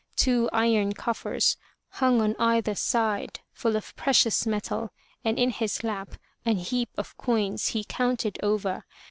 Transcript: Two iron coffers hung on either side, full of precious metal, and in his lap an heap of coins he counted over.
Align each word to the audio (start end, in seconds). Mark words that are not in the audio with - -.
Two 0.15 0.49
iron 0.51 0.93
coffers 0.93 1.57
hung 1.89 2.21
on 2.23 2.35
either 2.39 2.73
side, 2.73 3.41
full 3.53 3.75
of 3.75 3.95
precious 3.95 4.47
metal, 4.47 4.89
and 5.23 5.37
in 5.37 5.51
his 5.51 5.83
lap 5.83 6.15
an 6.43 6.55
heap 6.57 6.89
of 6.97 7.15
coins 7.17 7.67
he 7.67 7.83
counted 7.83 8.39
over. 8.41 8.83